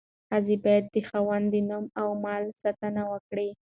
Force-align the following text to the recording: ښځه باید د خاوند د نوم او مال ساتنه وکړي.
ښځه 0.27 0.55
باید 0.63 0.85
د 0.93 0.95
خاوند 1.07 1.45
د 1.53 1.55
نوم 1.69 1.85
او 2.01 2.09
مال 2.23 2.43
ساتنه 2.61 3.01
وکړي. 3.11 3.49